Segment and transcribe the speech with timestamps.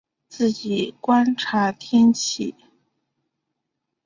[0.27, 2.55] 自己观察天气